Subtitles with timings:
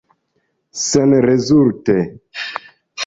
[0.87, 1.97] Senrezulte.